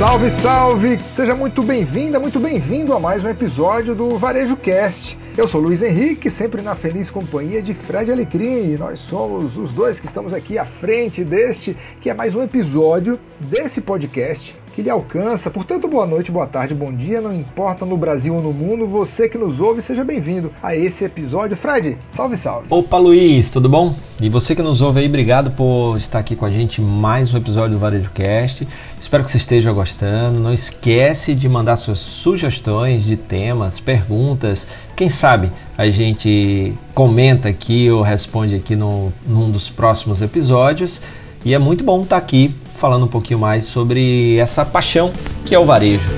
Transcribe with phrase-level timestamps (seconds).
[0.00, 0.98] Salve, salve!
[1.12, 5.18] Seja muito bem-vinda, muito bem-vindo a mais um episódio do Varejo Cast.
[5.40, 8.74] Eu sou Luiz Henrique, sempre na feliz companhia de Fred Alecrim.
[8.74, 12.42] E nós somos os dois que estamos aqui à frente deste, que é mais um
[12.42, 15.50] episódio desse podcast que lhe alcança.
[15.50, 19.28] Portanto, boa noite, boa tarde, bom dia, não importa no Brasil ou no mundo, você
[19.28, 21.56] que nos ouve, seja bem-vindo a esse episódio.
[21.56, 22.66] Fred, salve, salve.
[22.70, 23.94] Opa, Luiz, tudo bom?
[24.20, 27.38] E você que nos ouve aí, obrigado por estar aqui com a gente mais um
[27.38, 28.68] episódio do Varejo Cast.
[29.00, 30.38] Espero que você esteja gostando.
[30.38, 34.66] Não esquece de mandar suas sugestões de temas, perguntas.
[34.94, 35.29] Quem sabe
[35.76, 41.00] a gente comenta aqui ou responde aqui no, num dos próximos episódios.
[41.44, 45.12] E é muito bom estar aqui falando um pouquinho mais sobre essa paixão
[45.44, 46.08] que é o varejo.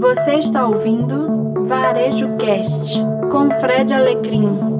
[0.00, 2.98] Você está ouvindo Varejo Cast
[3.30, 4.76] com Fred Alecrim.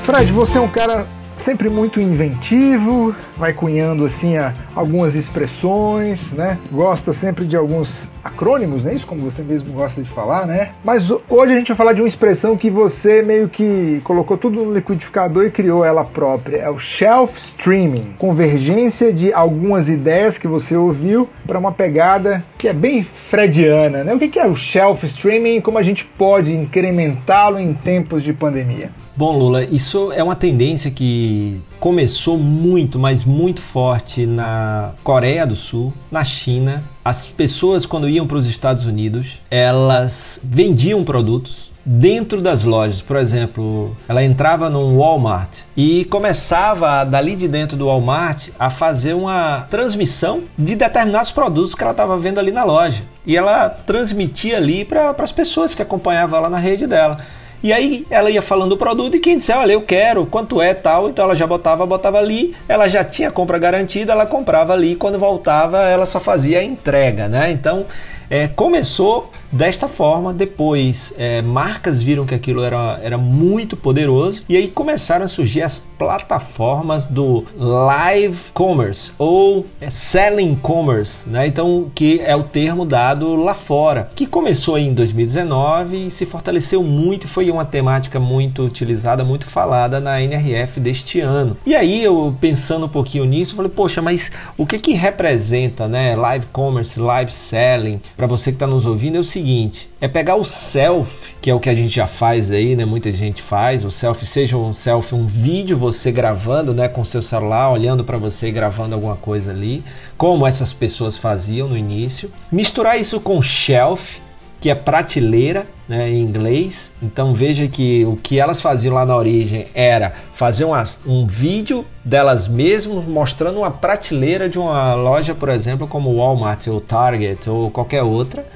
[0.00, 1.06] Fred, você é um cara
[1.36, 4.34] sempre muito inventivo, vai cunhando assim
[4.74, 6.58] algumas expressões, né?
[6.70, 8.94] Gosta sempre de alguns acrônimos, né?
[8.94, 10.70] Isso como você mesmo gosta de falar, né?
[10.84, 14.64] Mas hoje a gente vai falar de uma expressão que você meio que colocou tudo
[14.64, 16.58] no liquidificador e criou ela própria.
[16.58, 22.68] É o shelf streaming, convergência de algumas ideias que você ouviu para uma pegada que
[22.68, 24.14] é bem frediana, né?
[24.14, 28.32] O que é o shelf streaming e como a gente pode incrementá-lo em tempos de
[28.32, 28.90] pandemia?
[29.16, 35.56] Bom, Lula, isso é uma tendência que começou muito, mas muito forte na Coreia do
[35.56, 36.84] Sul, na China.
[37.02, 43.00] As pessoas, quando iam para os Estados Unidos, elas vendiam produtos dentro das lojas.
[43.00, 49.14] Por exemplo, ela entrava num Walmart e começava dali de dentro do Walmart a fazer
[49.14, 53.02] uma transmissão de determinados produtos que ela estava vendo ali na loja.
[53.24, 57.18] E ela transmitia ali para as pessoas que acompanhavam ela na rede dela.
[57.62, 60.74] E aí ela ia falando o produto e quem disser, olha, eu quero, quanto é
[60.74, 64.94] tal, então ela já botava, botava ali, ela já tinha compra garantida, ela comprava ali,
[64.94, 67.50] quando voltava ela só fazia a entrega, né?
[67.50, 67.86] Então
[68.30, 74.56] é, começou desta forma, depois é, marcas viram que aquilo era, era muito poderoso e
[74.56, 81.46] aí começaram a surgir as plataformas do live commerce ou é, selling commerce, né?
[81.46, 86.82] Então que é o termo dado lá fora, que começou em 2019 e se fortaleceu
[86.82, 91.56] muito, foi uma temática muito utilizada, muito falada na NRF deste ano.
[91.64, 96.14] E aí eu pensando um pouquinho nisso, falei, poxa, mas o que que representa, né?
[96.16, 100.36] Live commerce, live selling, para você que está nos ouvindo é o seguinte: é pegar
[100.36, 102.84] o self, que é o que a gente já faz aí, né?
[102.84, 103.84] Muita gente faz.
[103.84, 108.16] O self seja um self, um vídeo você gravando, né, com seu celular, olhando para
[108.16, 109.84] você e gravando alguma coisa ali,
[110.16, 112.30] como essas pessoas faziam no início.
[112.50, 114.18] Misturar isso com shelf,
[114.60, 116.92] que é prateleira, né, em inglês.
[117.02, 120.66] Então veja que o que elas faziam lá na origem era fazer
[121.06, 126.80] um vídeo delas mesmas mostrando uma prateleira de uma loja, por exemplo, como Walmart ou
[126.80, 128.46] Target ou qualquer outra,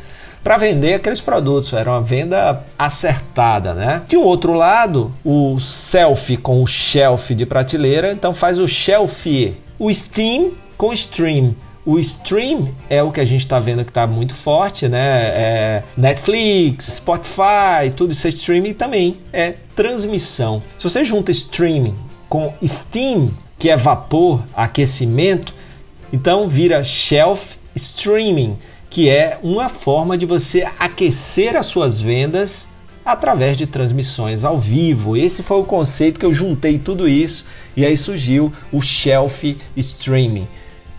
[0.42, 1.72] para vender aqueles produtos.
[1.72, 4.02] Era uma venda acertada, né?
[4.08, 9.54] De um outro lado, o selfie com o shelf de prateleira, então faz o shelf,
[9.78, 11.54] o Steam com stream.
[11.84, 15.22] O stream é o que a gente está vendo que está muito forte, né?
[15.28, 20.62] É Netflix, Spotify, tudo isso é streaming também é transmissão.
[20.76, 21.94] Se você junta streaming
[22.28, 25.54] com steam, que é vapor, aquecimento,
[26.12, 28.58] então vira shelf streaming,
[28.90, 32.68] que é uma forma de você aquecer as suas vendas
[33.04, 35.16] através de transmissões ao vivo.
[35.16, 40.46] Esse foi o conceito que eu juntei tudo isso e aí surgiu o shelf streaming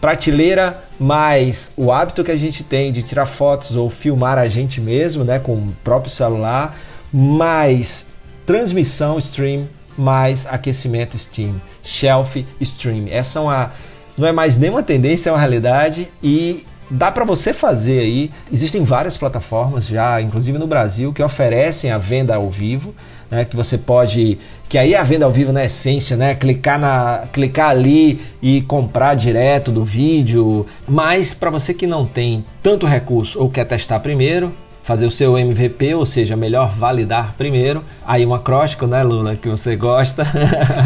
[0.02, 4.82] prateleira mais o hábito que a gente tem de tirar fotos ou filmar a gente
[4.82, 6.76] mesmo, né, com o próprio celular,
[7.14, 8.08] mais
[8.46, 13.06] transmissão stream, mais aquecimento Steam, shelf stream.
[13.10, 13.72] Essa é uma
[14.18, 18.32] não é mais nenhuma tendência, é uma realidade e dá para você fazer aí.
[18.52, 22.94] Existem várias plataformas já, inclusive no Brasil, que oferecem a venda ao vivo,
[23.30, 24.38] né, que você pode
[24.72, 26.34] que aí a venda ao vivo na essência, né?
[26.34, 30.66] Clicar, na, clicar ali e comprar direto do vídeo.
[30.88, 34.50] Mas para você que não tem tanto recurso ou quer testar primeiro,
[34.82, 37.84] fazer o seu MVP, ou seja, melhor validar primeiro.
[38.06, 40.26] Aí um acróstico, né, Luna, que você gosta.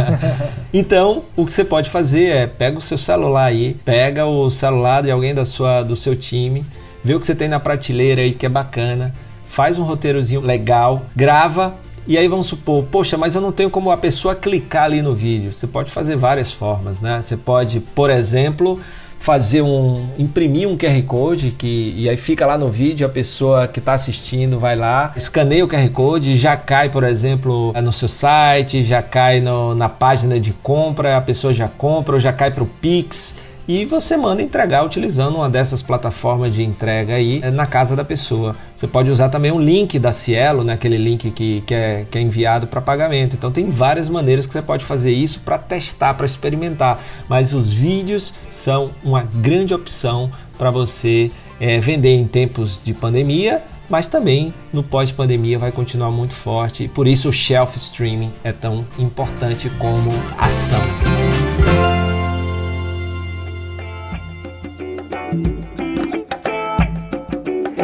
[0.77, 5.04] então, o que você pode fazer é pega o seu celular aí, pega o celular
[5.04, 6.66] de alguém da sua, do seu time,
[7.04, 9.16] vê o que você tem na prateleira aí que é bacana,
[9.48, 11.75] faz um roteirozinho legal, grava
[12.07, 15.16] e aí vamos supor, poxa, mas eu não tenho como a pessoa clicar ali no
[15.16, 15.54] vídeo.
[15.54, 17.19] Você pode fazer várias formas, né?
[17.19, 18.80] Você pode, por exemplo,
[19.19, 23.67] fazer um imprimir um QR Code que e aí fica lá no vídeo a pessoa
[23.67, 28.07] que está assistindo vai lá escaneia o QR Code já cai por exemplo no seu
[28.07, 32.51] site já cai no, na página de compra a pessoa já compra ou já cai
[32.51, 37.50] para o Pix e você manda entregar utilizando uma dessas plataformas de entrega aí eh,
[37.50, 38.56] na casa da pessoa.
[38.75, 42.17] Você pode usar também um link da Cielo, né, aquele link que, que, é, que
[42.17, 43.35] é enviado para pagamento.
[43.35, 47.01] Então tem várias maneiras que você pode fazer isso para testar, para experimentar.
[47.27, 53.62] Mas os vídeos são uma grande opção para você é, vender em tempos de pandemia
[53.88, 58.85] mas também no pós-pandemia vai continuar muito forte por isso o shelf streaming é tão
[58.97, 60.81] importante como ação.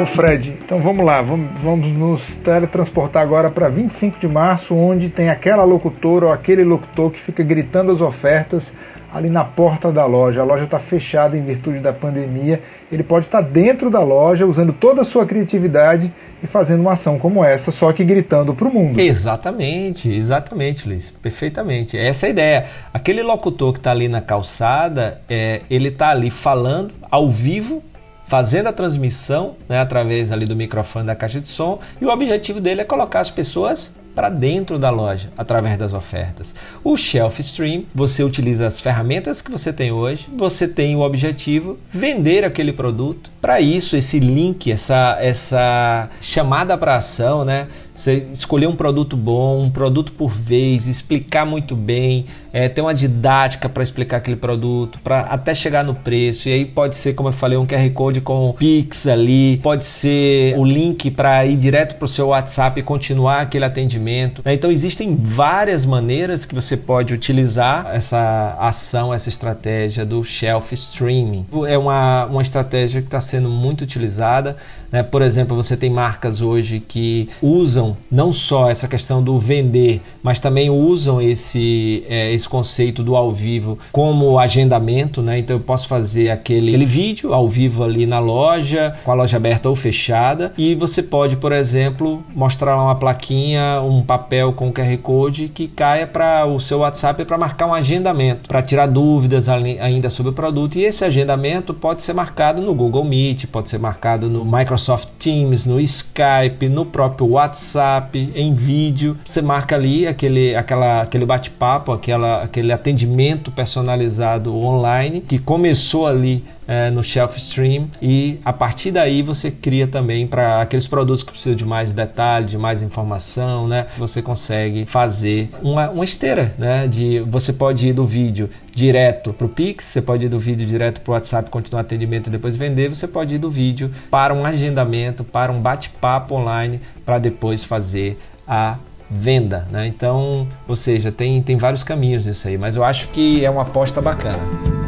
[0.02, 5.10] Ô Fred, então vamos lá, vamos, vamos nos teletransportar agora para 25 de março, onde
[5.10, 8.74] tem aquela locutora ou aquele locutor que fica gritando as ofertas
[9.14, 10.42] ali na porta da loja.
[10.42, 12.60] A loja está fechada em virtude da pandemia.
[12.92, 16.12] Ele pode estar tá dentro da loja, usando toda a sua criatividade
[16.42, 19.00] e fazendo uma ação como essa, só que gritando para o mundo.
[19.00, 21.12] Exatamente, exatamente, Luiz.
[21.12, 21.96] Perfeitamente.
[21.96, 22.66] Essa é a ideia.
[22.92, 27.84] Aquele locutor que está ali na calçada, é, ele está ali falando ao vivo
[28.32, 32.62] fazendo a transmissão né, através ali do microfone da caixa de som e o objetivo
[32.62, 36.56] dele é colocar as pessoas para dentro da loja através das ofertas.
[36.82, 41.78] O Shelf Stream, você utiliza as ferramentas que você tem hoje, você tem o objetivo
[41.92, 43.30] vender aquele produto.
[43.42, 47.68] Para isso, esse link, essa, essa chamada para ação, né?
[48.02, 52.96] Você escolher um produto bom, um produto por vez, explicar muito bem, é, ter uma
[52.96, 56.50] didática para explicar aquele produto, para até chegar no preço.
[56.50, 60.58] E aí pode ser, como eu falei, um QR Code com Pix ali, pode ser
[60.58, 64.42] o link para ir direto para o seu WhatsApp e continuar aquele atendimento.
[64.44, 64.56] Né?
[64.56, 71.46] Então existem várias maneiras que você pode utilizar essa ação, essa estratégia do shelf streaming.
[71.68, 74.58] É uma, uma estratégia que está sendo muito utilizada.
[74.92, 75.02] Né?
[75.02, 80.40] Por exemplo, você tem marcas hoje que usam não só essa questão do vender, mas
[80.40, 85.22] também usam esse, é, esse conceito do ao vivo como agendamento.
[85.22, 85.40] Né?
[85.40, 89.38] Então eu posso fazer aquele, aquele vídeo ao vivo ali na loja, com a loja
[89.38, 94.98] aberta ou fechada, e você pode, por exemplo, mostrar uma plaquinha, um papel com QR
[94.98, 100.10] Code que caia para o seu WhatsApp para marcar um agendamento, para tirar dúvidas ainda
[100.10, 100.78] sobre o produto.
[100.78, 105.10] E esse agendamento pode ser marcado no Google Meet, pode ser marcado no Microsoft Microsoft
[105.20, 109.16] Teams, no Skype, no próprio WhatsApp, em vídeo.
[109.24, 116.90] Você marca ali aquele, aquela, aquele bate-papo, aquele atendimento personalizado online que começou ali é,
[116.90, 121.54] no Shelf Stream e a partir daí você cria também para aqueles produtos que precisam
[121.54, 123.88] de mais detalhe, de mais informação, né?
[123.98, 126.88] Você consegue fazer uma, uma esteira, né?
[126.88, 130.66] De você pode ir do vídeo direto para o Pix, você pode ir do vídeo
[130.66, 134.34] direto para o WhatsApp, continuar atendimento e depois vender, você pode ir do vídeo para
[134.34, 138.18] um agendamento, para um bate-papo online, para depois fazer
[138.48, 138.78] a
[139.10, 139.88] venda, né?
[139.88, 143.64] Então, ou seja, tem, tem vários caminhos nisso aí, mas eu acho que é uma
[143.64, 144.81] aposta bacana.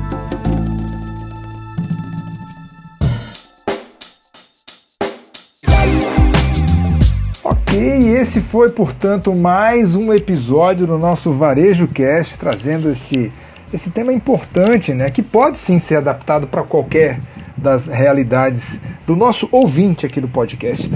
[7.76, 13.32] E esse foi, portanto, mais um episódio do nosso Varejo Cast, trazendo esse,
[13.74, 17.20] esse tema importante, né, que pode sim ser adaptado para qualquer
[17.58, 20.88] das realidades do nosso ouvinte aqui do podcast.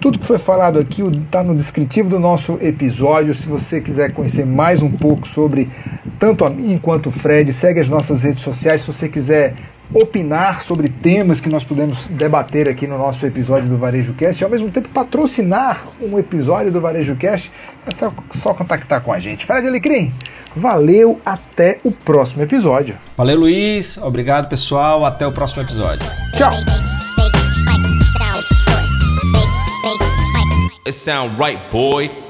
[0.00, 3.32] Tudo que foi falado aqui está no descritivo do nosso episódio.
[3.32, 5.70] Se você quiser conhecer mais um pouco sobre
[6.18, 8.80] tanto a mim quanto o Fred, segue as nossas redes sociais.
[8.80, 9.54] Se você quiser
[9.92, 14.44] opinar sobre temas que nós podemos debater aqui no nosso episódio do Varejo Cast e
[14.44, 17.52] ao mesmo tempo patrocinar um episódio do Varejo Cast,
[17.86, 19.44] é só, só contactar com a gente.
[19.44, 20.12] Fred Alecrim,
[20.56, 22.96] valeu, até o próximo episódio.
[23.16, 23.98] Valeu, Luiz.
[23.98, 25.04] Obrigado, pessoal.
[25.04, 26.08] Até o próximo episódio.
[26.36, 26.52] Tchau.
[30.86, 32.23] It sound right, boy.